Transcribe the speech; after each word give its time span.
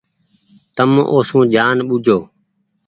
تم 0.75 0.91
او 1.11 1.17
سون 1.29 1.43
جآن 1.53 1.77
ٻوجوُ۔ 1.87 2.17